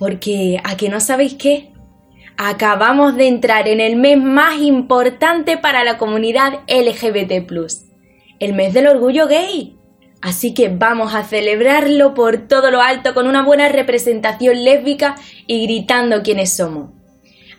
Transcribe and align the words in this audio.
porque, 0.00 0.58
¿a 0.64 0.78
que 0.78 0.88
no 0.88 0.98
sabéis 0.98 1.34
qué? 1.34 1.72
Acabamos 2.38 3.16
de 3.16 3.28
entrar 3.28 3.68
en 3.68 3.80
el 3.80 3.96
mes 3.96 4.16
más 4.16 4.58
importante 4.58 5.58
para 5.58 5.84
la 5.84 5.98
comunidad 5.98 6.60
LGBT, 6.68 7.46
el 8.38 8.54
mes 8.54 8.72
del 8.72 8.86
orgullo 8.86 9.26
gay. 9.26 9.76
Así 10.22 10.54
que 10.54 10.70
vamos 10.70 11.14
a 11.14 11.24
celebrarlo 11.24 12.14
por 12.14 12.48
todo 12.48 12.70
lo 12.70 12.80
alto 12.80 13.12
con 13.12 13.26
una 13.26 13.42
buena 13.42 13.68
representación 13.68 14.64
lésbica 14.64 15.16
y 15.46 15.66
gritando 15.66 16.22
quiénes 16.22 16.56
somos. 16.56 16.92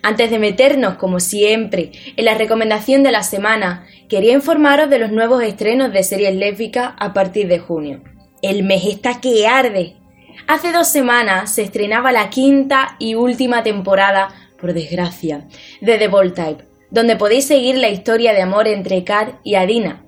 Antes 0.02 0.28
de 0.32 0.40
meternos, 0.40 0.94
como 0.96 1.20
siempre, 1.20 1.92
en 2.16 2.24
la 2.24 2.34
recomendación 2.34 3.04
de 3.04 3.12
la 3.12 3.22
semana, 3.22 3.86
quería 4.08 4.32
informaros 4.32 4.90
de 4.90 4.98
los 4.98 5.12
nuevos 5.12 5.44
estrenos 5.44 5.92
de 5.92 6.02
series 6.02 6.34
lésbicas 6.34 6.94
a 6.98 7.12
partir 7.12 7.46
de 7.46 7.60
junio. 7.60 8.02
El 8.42 8.64
mes 8.64 8.84
está 8.84 9.20
que 9.20 9.46
arde. 9.46 10.01
Hace 10.46 10.72
dos 10.72 10.88
semanas 10.88 11.54
se 11.54 11.62
estrenaba 11.62 12.12
la 12.12 12.28
quinta 12.28 12.96
y 12.98 13.14
última 13.14 13.62
temporada, 13.62 14.34
por 14.60 14.72
desgracia, 14.72 15.46
de 15.80 15.98
The 15.98 16.08
Bold 16.08 16.34
Type, 16.34 16.64
donde 16.90 17.16
podéis 17.16 17.46
seguir 17.46 17.76
la 17.76 17.88
historia 17.88 18.32
de 18.32 18.42
amor 18.42 18.66
entre 18.68 19.04
Kat 19.04 19.36
y 19.44 19.54
Adina. 19.54 20.04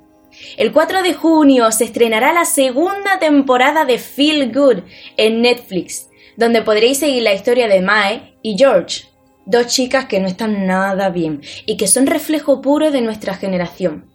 El 0.56 0.72
4 0.72 1.02
de 1.02 1.14
junio 1.14 1.70
se 1.70 1.84
estrenará 1.84 2.32
la 2.32 2.44
segunda 2.44 3.18
temporada 3.20 3.84
de 3.84 3.98
Feel 3.98 4.52
Good 4.52 4.80
en 5.16 5.41
Netflix, 5.42 6.08
donde 6.36 6.62
podréis 6.62 6.98
seguir 6.98 7.22
la 7.22 7.34
historia 7.34 7.69
de 7.69 7.80
Mae 7.80 8.34
y 8.42 8.56
George, 8.58 9.04
dos 9.46 9.69
chicas 9.69 10.06
que 10.06 10.19
no 10.19 10.26
están 10.26 10.66
nada 10.66 11.10
bien 11.10 11.42
y 11.66 11.76
que 11.76 11.86
son 11.86 12.06
reflejo 12.06 12.60
puro 12.60 12.91
de 12.91 13.00
nuestra 13.00 13.34
generación. 13.34 14.13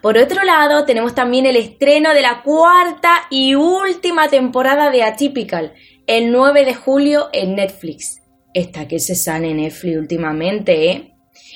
Por 0.00 0.18
otro 0.18 0.44
lado, 0.44 0.84
tenemos 0.84 1.14
también 1.14 1.46
el 1.46 1.56
estreno 1.56 2.14
de 2.14 2.22
la 2.22 2.42
cuarta 2.42 3.26
y 3.30 3.54
última 3.54 4.28
temporada 4.28 4.90
de 4.90 5.02
Atypical, 5.02 5.74
el 6.06 6.32
9 6.32 6.64
de 6.64 6.74
julio 6.74 7.28
en 7.32 7.56
Netflix. 7.56 8.22
Esta 8.54 8.88
que 8.88 9.00
se 9.00 9.14
sale 9.14 9.50
en 9.50 9.58
Netflix 9.58 9.98
últimamente, 9.98 10.90
¿eh? 10.90 11.12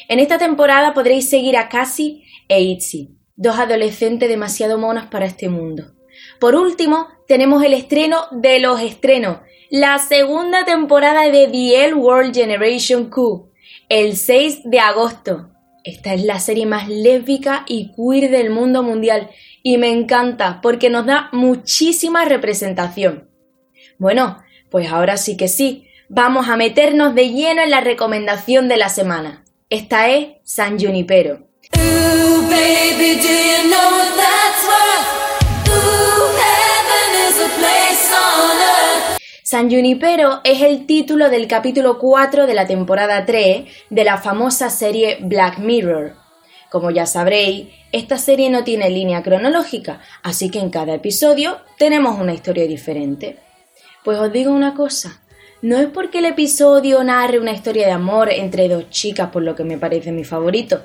En 0.09 0.19
esta 0.19 0.39
temporada 0.39 0.93
podréis 0.93 1.29
seguir 1.29 1.57
a 1.57 1.69
Cassie 1.69 2.25
e 2.48 2.61
Itzy, 2.61 3.17
dos 3.37 3.59
adolescentes 3.59 4.29
demasiado 4.29 4.77
monas 4.77 5.07
para 5.07 5.27
este 5.27 5.48
mundo. 5.48 5.95
Por 6.41 6.57
último, 6.57 7.09
tenemos 7.29 7.63
el 7.63 7.75
estreno 7.75 8.27
de 8.33 8.59
los 8.61 8.81
estrenos, 8.81 9.39
la 9.71 9.98
segunda 9.98 10.65
temporada 10.65 11.23
de 11.31 11.47
The 11.47 11.85
L 11.85 11.95
World 11.95 12.35
Generation 12.35 13.09
Q, 13.09 13.53
el 13.89 14.17
6 14.17 14.63
de 14.65 14.81
agosto. 14.81 15.51
Esta 15.84 16.14
es 16.14 16.25
la 16.25 16.39
serie 16.39 16.67
más 16.67 16.89
lésbica 16.89 17.64
y 17.67 17.92
queer 17.92 18.31
del 18.31 18.50
mundo 18.50 18.83
mundial 18.83 19.31
y 19.62 19.78
me 19.78 19.91
encanta 19.91 20.61
porque 20.62 20.91
nos 20.91 21.06
da 21.06 21.28
muchísima 21.33 22.25
representación. 22.25 23.28
Bueno, 23.98 24.42
pues 24.70 24.91
ahora 24.91 25.17
sí 25.17 25.36
que 25.36 25.48
sí, 25.48 25.86
vamos 26.08 26.48
a 26.48 26.56
meternos 26.56 27.14
de 27.14 27.31
lleno 27.31 27.62
en 27.62 27.70
la 27.70 27.81
recomendación 27.81 28.69
de 28.69 28.77
la 28.77 28.89
semana. 28.89 29.45
Esta 29.69 30.08
es 30.08 30.28
San 30.42 30.78
Junipero. 30.78 31.47
San 39.50 39.68
Junipero 39.68 40.42
es 40.44 40.62
el 40.62 40.86
título 40.86 41.28
del 41.28 41.48
capítulo 41.48 41.98
4 41.98 42.46
de 42.46 42.55
la 42.55 42.68
temporada 42.68 43.27
3 43.27 43.64
de 43.90 44.05
la 44.05 44.16
famosa 44.18 44.70
serie 44.70 45.18
Black 45.22 45.58
Mirror. 45.58 46.14
Como 46.70 46.92
ya 46.92 47.05
sabréis, 47.05 47.66
esta 47.90 48.16
serie 48.16 48.48
no 48.48 48.62
tiene 48.62 48.88
línea 48.90 49.24
cronológica, 49.24 50.02
así 50.22 50.52
que 50.52 50.61
en 50.61 50.70
cada 50.70 50.94
episodio 50.94 51.58
tenemos 51.78 52.20
una 52.20 52.33
historia 52.33 52.68
diferente. 52.68 53.38
Pues 54.05 54.20
os 54.20 54.33
digo 54.33 54.52
una 54.52 54.72
cosa, 54.74 55.20
no 55.62 55.78
es 55.78 55.88
porque 55.88 56.20
el 56.20 56.27
episodio 56.27 57.02
narre 57.02 57.40
una 57.40 57.50
historia 57.50 57.86
de 57.86 57.92
amor 57.92 58.30
entre 58.30 58.68
dos 58.68 58.88
chicas, 58.90 59.30
por 59.30 59.42
lo 59.42 59.56
que 59.56 59.64
me 59.64 59.78
parece 59.78 60.12
mi 60.12 60.22
favorito, 60.22 60.84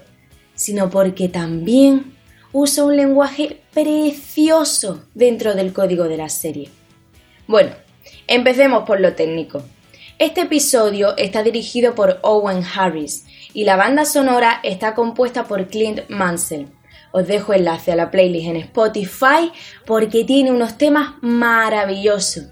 sino 0.56 0.90
porque 0.90 1.30
también 1.30 2.16
usa 2.52 2.84
un 2.84 2.98
lenguaje 2.98 3.62
precioso 3.76 5.04
dentro 5.14 5.54
del 5.54 5.72
código 5.72 6.06
de 6.06 6.18
la 6.18 6.30
serie. 6.30 6.72
Bueno, 7.46 7.85
Empecemos 8.28 8.86
por 8.86 9.00
lo 9.00 9.14
técnico. 9.14 9.62
Este 10.18 10.42
episodio 10.42 11.16
está 11.18 11.44
dirigido 11.44 11.94
por 11.94 12.20
Owen 12.24 12.64
Harris 12.64 13.28
y 13.54 13.66
la 13.66 13.76
banda 13.76 14.06
sonora 14.06 14.62
está 14.64 14.96
compuesta 14.96 15.44
por 15.44 15.68
Clint 15.68 16.10
Mansell. 16.10 16.70
Os 17.12 17.28
dejo 17.28 17.54
enlace 17.54 17.92
a 17.92 17.96
la 17.96 18.10
playlist 18.10 18.48
en 18.48 18.56
Spotify 18.58 19.52
porque 19.86 20.24
tiene 20.24 20.52
unos 20.52 20.78
temas 20.78 21.14
maravillosos. 21.22 22.46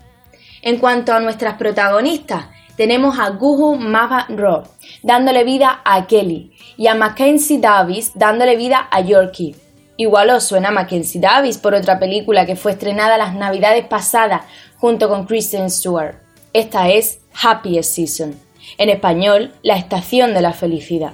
En 0.61 0.77
cuanto 0.77 1.11
a 1.11 1.19
nuestras 1.19 1.55
protagonistas, 1.55 2.45
tenemos 2.77 3.17
a 3.17 3.29
Guhu 3.31 3.75
Mava 3.75 4.27
Rob 4.29 4.67
dándole 5.01 5.43
vida 5.43 5.81
a 5.83 6.05
Kelly 6.05 6.51
y 6.77 6.87
a 6.87 6.95
Mackenzie 6.95 7.59
Davis 7.59 8.11
dándole 8.13 8.55
vida 8.57 8.87
a 8.91 9.01
Yorkie. 9.01 9.55
Igual 9.95 10.31
os 10.31 10.45
suena 10.45 10.71
Mackenzie 10.71 11.21
Davis 11.21 11.57
por 11.57 11.75
otra 11.75 11.99
película 11.99 12.45
que 12.45 12.55
fue 12.55 12.71
estrenada 12.71 13.17
las 13.17 13.35
navidades 13.35 13.85
pasadas 13.85 14.41
junto 14.83 15.07
con 15.07 15.25
Kristen 15.25 15.69
Stewart. 15.69 16.17
Esta 16.51 16.89
es 16.89 17.21
Happiest 17.41 17.95
Season, 17.95 18.35
en 18.77 18.89
español, 18.89 19.53
la 19.61 19.77
estación 19.77 20.33
de 20.33 20.41
la 20.41 20.51
felicidad. 20.51 21.13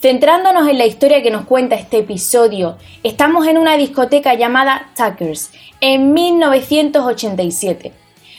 Centrándonos 0.00 0.66
en 0.66 0.78
la 0.78 0.86
historia 0.86 1.22
que 1.22 1.30
nos 1.30 1.44
cuenta 1.44 1.74
este 1.74 1.98
episodio, 1.98 2.78
estamos 3.02 3.46
en 3.48 3.58
una 3.58 3.76
discoteca 3.76 4.32
llamada 4.32 4.88
Tuckers, 4.96 5.50
en 5.82 6.14
1987. 6.14 7.92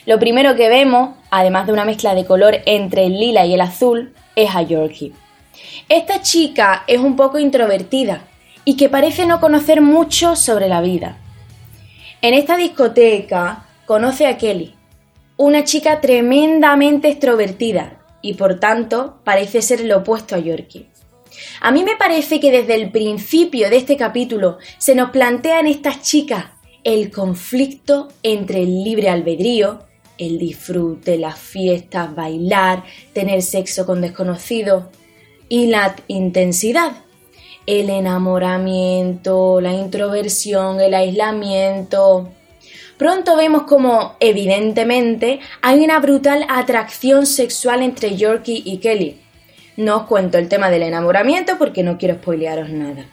Lo 0.07 0.17
primero 0.17 0.55
que 0.55 0.69
vemos, 0.69 1.11
además 1.29 1.67
de 1.67 1.73
una 1.73 1.85
mezcla 1.85 2.15
de 2.15 2.25
color 2.25 2.55
entre 2.65 3.05
el 3.05 3.19
lila 3.19 3.45
y 3.45 3.53
el 3.53 3.61
azul, 3.61 4.15
es 4.35 4.55
a 4.55 4.63
Yorkie. 4.63 5.13
Esta 5.87 6.23
chica 6.23 6.83
es 6.87 6.99
un 6.99 7.15
poco 7.15 7.37
introvertida 7.37 8.21
y 8.65 8.75
que 8.75 8.89
parece 8.89 9.27
no 9.27 9.39
conocer 9.39 9.81
mucho 9.81 10.35
sobre 10.35 10.67
la 10.67 10.81
vida. 10.81 11.19
En 12.23 12.33
esta 12.33 12.57
discoteca 12.57 13.66
conoce 13.87 14.27
a 14.27 14.37
Kelly, 14.37 14.75
una 15.37 15.63
chica 15.63 16.01
tremendamente 16.01 17.07
extrovertida 17.07 18.05
y 18.21 18.33
por 18.33 18.59
tanto 18.59 19.21
parece 19.23 19.61
ser 19.61 19.85
lo 19.85 19.99
opuesto 19.99 20.35
a 20.35 20.39
Yorkie. 20.39 20.89
A 21.61 21.71
mí 21.71 21.83
me 21.83 21.95
parece 21.95 22.39
que 22.41 22.51
desde 22.51 22.75
el 22.75 22.91
principio 22.91 23.69
de 23.69 23.77
este 23.77 23.95
capítulo 23.95 24.57
se 24.77 24.93
nos 24.93 25.11
plantea 25.11 25.61
en 25.61 25.67
estas 25.67 26.01
chicas 26.01 26.47
el 26.83 27.11
conflicto 27.11 28.09
entre 28.23 28.63
el 28.63 28.83
libre 28.83 29.09
albedrío, 29.09 29.79
el 30.17 30.37
disfrute, 30.37 31.17
las 31.17 31.39
fiestas, 31.39 32.13
bailar, 32.13 32.83
tener 33.13 33.41
sexo 33.41 33.85
con 33.85 34.01
desconocidos 34.01 34.85
y 35.47 35.67
la 35.67 35.95
intensidad, 36.07 36.91
el 37.65 37.89
enamoramiento, 37.89 39.61
la 39.61 39.73
introversión, 39.73 40.81
el 40.81 40.93
aislamiento, 40.93 42.31
Pronto 42.97 43.35
vemos 43.35 43.63
como, 43.63 44.15
evidentemente, 44.19 45.39
hay 45.61 45.83
una 45.83 45.99
brutal 45.99 46.45
atracción 46.49 47.27
sexual 47.27 47.83
entre 47.83 48.15
Yorkie 48.15 48.63
y 48.65 48.77
Kelly. 48.77 49.21
No 49.75 49.97
os 49.97 50.03
cuento 50.03 50.39
el 50.39 50.49
tema 50.49 50.71
del 50.71 50.81
enamoramiento 50.81 51.59
porque 51.59 51.83
no 51.83 51.99
quiero 51.99 52.15
spoilearos 52.15 52.69
nada. 52.69 53.05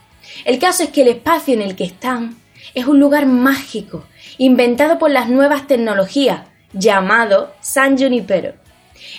El 0.47 0.59
caso 0.59 0.85
es 0.85 0.89
que 0.89 1.03
el 1.03 1.09
espacio 1.09 1.53
en 1.53 1.61
el 1.61 1.77
que 1.77 1.85
están 1.85 2.37
es 2.75 2.87
un 2.87 2.99
lugar 2.99 3.27
mágico, 3.27 4.05
inventado 4.39 4.99
por 4.99 5.11
las 5.11 5.29
nuevas 5.29 5.67
tecnologías, 5.67 6.41
llamado 6.73 7.53
San 7.61 7.99
Junipero. 7.99 8.55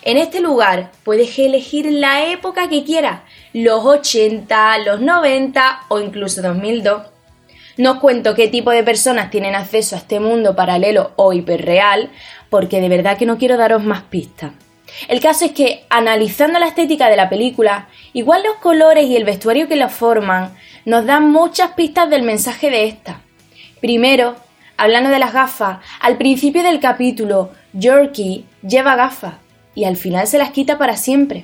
En 0.02 0.18
este 0.18 0.42
lugar 0.42 0.92
puedes 1.04 1.38
elegir 1.38 1.92
la 1.92 2.26
época 2.26 2.70
que 2.70 2.84
quieras, 2.84 3.22
los 3.54 3.86
80, 3.86 4.80
los 4.80 5.00
90 5.00 5.82
o 5.90 6.00
incluso 6.00 6.42
2002 6.42 7.15
no 7.78 7.94
os 7.94 8.00
cuento 8.00 8.36
qué 8.36 8.48
tipo 8.48 8.72
de 8.72 8.84
personas 8.84 9.30
tienen 9.30 9.56
acceso 9.56 9.96
a 9.96 10.00
este 10.00 10.20
mundo 10.20 10.56
paralelo 10.56 11.12
o 11.16 11.34
hiperreal, 11.34 12.10
porque 12.50 12.80
de 12.82 12.90
verdad 12.90 13.18
que 13.18 13.26
no 13.26 13.38
quiero 13.38 13.58
daros 13.58 13.84
más 13.84 14.04
pistas. 14.04 14.52
El 15.08 15.20
caso 15.20 15.46
es 15.46 15.52
que, 15.52 15.86
analizando 15.90 16.60
la 16.60 16.68
estética 16.68 17.10
de 17.10 17.18
la 17.18 17.30
película, 17.30 17.90
igual 18.14 18.44
los 18.44 18.56
colores 18.56 19.06
y 19.08 19.16
el 19.16 19.26
vestuario 19.26 19.68
que 19.68 19.76
la 19.76 19.90
forman 19.90 20.56
nos 20.86 21.06
dan 21.06 21.30
muchas 21.32 21.72
pistas 21.72 22.10
del 22.10 22.24
mensaje 22.24 22.70
de 22.70 22.86
esta. 22.86 23.22
Primero, 23.82 24.36
hablando 24.78 25.10
de 25.10 25.20
las 25.20 25.34
gafas, 25.34 25.80
al 26.00 26.18
principio 26.18 26.64
del 26.64 26.80
capítulo, 26.80 27.52
Yorkie 27.74 28.46
lleva 28.62 28.96
gafas. 28.96 29.36
y 29.78 29.84
al 29.84 29.98
final 29.98 30.26
se 30.26 30.38
las 30.38 30.52
quita 30.52 30.78
para 30.78 30.96
siempre. 30.96 31.44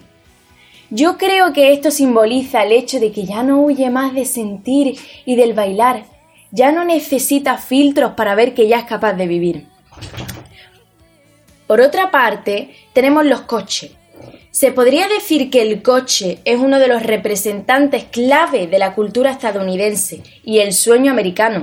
Yo 0.90 1.18
creo 1.18 1.52
que 1.52 1.74
esto 1.74 1.92
simboliza 1.92 2.64
el 2.64 2.72
hecho 2.72 3.02
de 3.02 3.12
que 3.12 3.26
ya 3.26 3.44
no 3.44 3.62
huye 3.62 3.90
más 3.90 4.14
de 4.14 4.24
sentir 4.24 4.98
y 5.26 5.36
del 5.36 5.54
bailar, 5.54 6.06
ya 6.52 6.72
no 6.72 6.84
necesita 6.84 7.58
filtros 7.58 8.14
para 8.14 8.36
ver 8.36 8.54
que 8.54 8.68
ya 8.68 8.80
es 8.80 8.86
capaz 8.86 9.14
de 9.14 9.28
vivir. 9.28 9.66
Por 11.68 11.80
otra 11.80 12.12
parte, 12.12 12.76
tenemos 12.94 13.26
los 13.26 13.42
coches. 13.42 13.92
Se 14.52 14.74
podría 14.74 15.08
decir 15.08 15.50
que 15.50 15.62
el 15.62 15.82
coche 15.82 16.40
es 16.44 16.60
uno 16.60 16.80
de 16.80 16.90
los 16.90 17.04
representantes 17.04 18.04
clave 18.04 18.68
de 18.68 18.80
la 18.80 18.94
cultura 18.94 19.32
estadounidense 19.32 20.24
y 20.44 20.60
el 20.60 20.74
sueño 20.74 21.10
americano. 21.12 21.62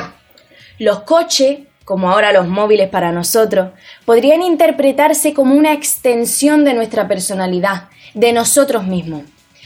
Los 0.78 1.00
coches, 1.00 1.58
como 1.84 2.10
ahora 2.10 2.32
los 2.32 2.48
móviles 2.48 2.88
para 2.88 3.12
nosotros, 3.12 3.72
podrían 4.06 4.40
interpretarse 4.40 5.34
como 5.34 5.54
una 5.54 5.74
extensión 5.74 6.64
de 6.64 6.72
nuestra 6.72 7.06
personalidad, 7.06 7.88
de 8.14 8.32
nosotros 8.32 8.84
mismos. 8.84 9.24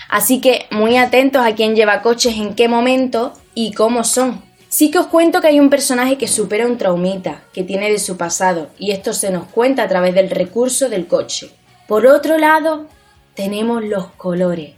Así 0.08 0.40
que 0.40 0.66
muy 0.72 0.96
atentos 0.96 1.46
a 1.46 1.54
quién 1.54 1.76
lleva 1.76 2.02
coches 2.02 2.36
en 2.36 2.54
qué 2.54 2.66
momento 2.66 3.34
y 3.54 3.72
cómo 3.72 4.02
son. 4.02 4.42
Sí 4.72 4.90
que 4.90 4.96
os 4.96 5.08
cuento 5.08 5.42
que 5.42 5.48
hay 5.48 5.60
un 5.60 5.68
personaje 5.68 6.16
que 6.16 6.26
supera 6.26 6.66
un 6.66 6.78
traumita 6.78 7.42
que 7.52 7.62
tiene 7.62 7.90
de 7.90 7.98
su 7.98 8.16
pasado 8.16 8.70
y 8.78 8.92
esto 8.92 9.12
se 9.12 9.30
nos 9.30 9.44
cuenta 9.48 9.82
a 9.82 9.88
través 9.88 10.14
del 10.14 10.30
recurso 10.30 10.88
del 10.88 11.06
coche. 11.06 11.50
Por 11.86 12.06
otro 12.06 12.38
lado, 12.38 12.86
tenemos 13.34 13.84
los 13.84 14.06
colores. 14.12 14.70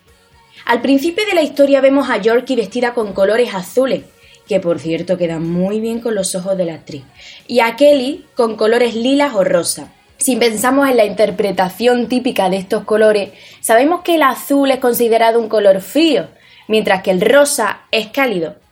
Al 0.66 0.82
principio 0.82 1.24
de 1.26 1.34
la 1.34 1.42
historia 1.42 1.80
vemos 1.80 2.10
a 2.10 2.16
Yorkie 2.16 2.56
vestida 2.56 2.92
con 2.92 3.12
colores 3.12 3.54
azules, 3.54 4.02
que 4.48 4.58
por 4.58 4.80
cierto 4.80 5.16
quedan 5.16 5.48
muy 5.48 5.78
bien 5.78 6.00
con 6.00 6.16
los 6.16 6.34
ojos 6.34 6.56
de 6.56 6.64
la 6.64 6.74
actriz, 6.74 7.04
y 7.46 7.60
a 7.60 7.76
Kelly 7.76 8.26
con 8.34 8.56
colores 8.56 8.96
lilas 8.96 9.32
o 9.36 9.44
rosa. 9.44 9.92
Si 10.16 10.34
pensamos 10.34 10.90
en 10.90 10.96
la 10.96 11.04
interpretación 11.04 12.08
típica 12.08 12.50
de 12.50 12.56
estos 12.56 12.82
colores, 12.82 13.30
sabemos 13.60 14.00
que 14.00 14.16
el 14.16 14.24
azul 14.24 14.72
es 14.72 14.80
considerado 14.80 15.38
un 15.38 15.48
color 15.48 15.80
frío, 15.80 16.30
mientras 16.66 17.04
que 17.04 17.12
el 17.12 17.20
rosa 17.20 17.82
es 17.92 18.08
cálido. 18.08 18.63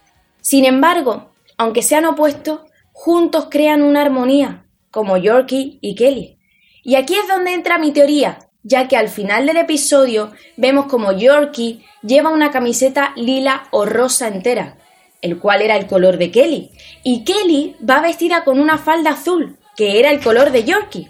Sin 0.43 0.67
embargo, 0.67 1.31
aunque 1.56 1.83
sean 1.83 2.05
opuestos, 2.05 2.61
juntos 2.93 3.47
crean 3.50 3.83
una 3.83 4.03
armonía, 4.03 4.67
como 4.91 5.17
Yorkie 5.17 5.79
y 5.81 5.94
Kelly. 5.94 6.39
Y 6.83 6.97
aquí 6.97 7.15
es 7.15 7.29
donde 7.29 7.55
entra 7.55 7.79
mi 7.79 7.93
teoría, 7.93 8.50
ya 8.65 8.89
que 8.89 8.97
al 8.97 9.09
final 9.09 9.47
del 9.47 9.56
episodio 9.56 10.33
vemos 10.56 10.87
como 10.87 11.12
Yorkie 11.12 11.85
lleva 12.03 12.31
una 12.31 12.50
camiseta 12.50 13.12
lila 13.17 13.69
o 13.71 13.87
rosa 13.87 14.29
entera, 14.29 14.79
el 15.21 15.39
cual 15.39 15.62
era 15.62 15.77
el 15.77 15.87
color 15.87 16.19
de 16.19 16.33
Kelly, 16.33 16.73
y 17.05 17.25
Kelly 17.25 17.77
va 17.88 18.00
vestida 18.00 18.43
con 18.45 18.59
una 18.59 18.79
falda 18.79 19.11
azul, 19.11 19.56
que 19.77 20.00
era 20.00 20.11
el 20.11 20.21
color 20.21 20.50
de 20.50 20.65
Yorkie. 20.65 21.09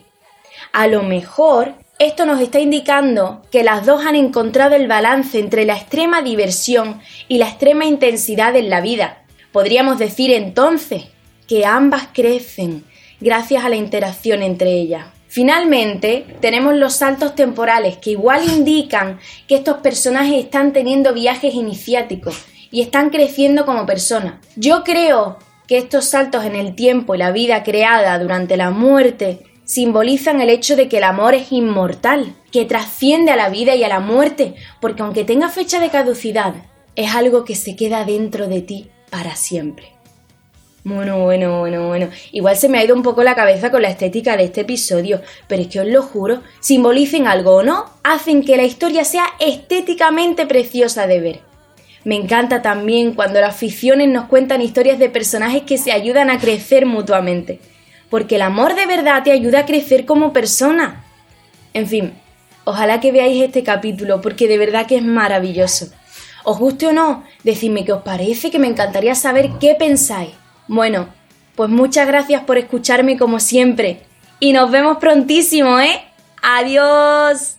A 0.72 0.86
lo 0.86 1.02
mejor 1.02 1.74
esto 1.98 2.26
nos 2.26 2.40
está 2.40 2.58
indicando 2.58 3.42
que 3.50 3.62
las 3.62 3.86
dos 3.86 4.04
han 4.04 4.16
encontrado 4.16 4.74
el 4.74 4.88
balance 4.88 5.38
entre 5.38 5.64
la 5.64 5.76
extrema 5.76 6.20
diversión 6.20 7.00
y 7.28 7.38
la 7.38 7.48
extrema 7.48 7.84
intensidad 7.84 8.56
en 8.56 8.70
la 8.70 8.80
vida, 8.80 9.21
Podríamos 9.52 9.98
decir 9.98 10.32
entonces 10.32 11.04
que 11.46 11.66
ambas 11.66 12.08
crecen 12.12 12.84
gracias 13.20 13.64
a 13.64 13.68
la 13.68 13.76
interacción 13.76 14.42
entre 14.42 14.72
ellas. 14.72 15.06
Finalmente, 15.28 16.26
tenemos 16.40 16.74
los 16.74 16.94
saltos 16.94 17.34
temporales 17.34 17.96
que 17.98 18.10
igual 18.10 18.46
indican 18.48 19.18
que 19.48 19.56
estos 19.56 19.78
personajes 19.78 20.44
están 20.44 20.72
teniendo 20.72 21.14
viajes 21.14 21.54
iniciáticos 21.54 22.44
y 22.70 22.80
están 22.82 23.10
creciendo 23.10 23.64
como 23.64 23.86
personas. 23.86 24.34
Yo 24.56 24.84
creo 24.84 25.38
que 25.66 25.78
estos 25.78 26.06
saltos 26.06 26.44
en 26.44 26.56
el 26.56 26.74
tiempo 26.74 27.14
y 27.14 27.18
la 27.18 27.30
vida 27.30 27.62
creada 27.62 28.18
durante 28.18 28.56
la 28.56 28.70
muerte 28.70 29.40
simbolizan 29.64 30.40
el 30.40 30.50
hecho 30.50 30.76
de 30.76 30.88
que 30.88 30.98
el 30.98 31.04
amor 31.04 31.34
es 31.34 31.52
inmortal, 31.52 32.34
que 32.50 32.64
trasciende 32.64 33.30
a 33.30 33.36
la 33.36 33.48
vida 33.48 33.74
y 33.74 33.84
a 33.84 33.88
la 33.88 34.00
muerte, 34.00 34.54
porque 34.80 35.02
aunque 35.02 35.24
tenga 35.24 35.48
fecha 35.48 35.80
de 35.80 35.88
caducidad, 35.88 36.54
es 36.94 37.14
algo 37.14 37.44
que 37.44 37.54
se 37.54 37.74
queda 37.74 38.04
dentro 38.04 38.48
de 38.48 38.60
ti 38.60 38.91
para 39.12 39.36
siempre. 39.36 39.92
Bueno, 40.84 41.18
bueno, 41.18 41.60
bueno, 41.60 41.86
bueno. 41.86 42.08
Igual 42.32 42.56
se 42.56 42.70
me 42.70 42.78
ha 42.78 42.84
ido 42.84 42.96
un 42.96 43.02
poco 43.02 43.22
la 43.22 43.34
cabeza 43.34 43.70
con 43.70 43.82
la 43.82 43.90
estética 43.90 44.38
de 44.38 44.44
este 44.44 44.62
episodio, 44.62 45.20
pero 45.46 45.60
es 45.60 45.68
que 45.68 45.80
os 45.80 45.86
lo 45.86 46.02
juro, 46.02 46.40
simbolicen 46.60 47.26
algo 47.26 47.56
o 47.56 47.62
no, 47.62 47.90
hacen 48.02 48.42
que 48.42 48.56
la 48.56 48.64
historia 48.64 49.04
sea 49.04 49.26
estéticamente 49.38 50.46
preciosa 50.46 51.06
de 51.06 51.20
ver. 51.20 51.40
Me 52.04 52.16
encanta 52.16 52.62
también 52.62 53.12
cuando 53.12 53.38
las 53.40 53.54
ficciones 53.54 54.08
nos 54.08 54.28
cuentan 54.28 54.62
historias 54.62 54.98
de 54.98 55.10
personajes 55.10 55.62
que 55.62 55.76
se 55.76 55.92
ayudan 55.92 56.30
a 56.30 56.38
crecer 56.38 56.86
mutuamente, 56.86 57.60
porque 58.08 58.36
el 58.36 58.42
amor 58.42 58.74
de 58.74 58.86
verdad 58.86 59.22
te 59.22 59.30
ayuda 59.30 59.60
a 59.60 59.66
crecer 59.66 60.06
como 60.06 60.32
persona. 60.32 61.04
En 61.74 61.86
fin, 61.86 62.14
ojalá 62.64 62.98
que 62.98 63.12
veáis 63.12 63.42
este 63.42 63.62
capítulo 63.62 64.22
porque 64.22 64.48
de 64.48 64.56
verdad 64.56 64.86
que 64.86 64.96
es 64.96 65.04
maravilloso. 65.04 65.92
Os 66.44 66.58
guste 66.58 66.86
o 66.86 66.92
no, 66.92 67.24
decidme 67.44 67.84
qué 67.84 67.92
os 67.92 68.02
parece, 68.02 68.50
que 68.50 68.58
me 68.58 68.66
encantaría 68.66 69.14
saber 69.14 69.50
qué 69.60 69.74
pensáis. 69.74 70.30
Bueno, 70.68 71.08
pues 71.54 71.70
muchas 71.70 72.06
gracias 72.06 72.42
por 72.44 72.58
escucharme 72.58 73.18
como 73.18 73.40
siempre. 73.40 74.02
Y 74.40 74.52
nos 74.52 74.70
vemos 74.70 74.98
prontísimo, 74.98 75.78
¿eh? 75.78 76.02
Adiós. 76.42 77.56